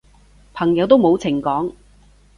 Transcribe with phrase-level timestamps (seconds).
[0.51, 1.73] 朋友都冇情講